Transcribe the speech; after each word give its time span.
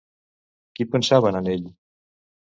Qui 0.79 0.87
pensaven 0.95 1.39
en 1.43 1.51
ell? 1.53 1.69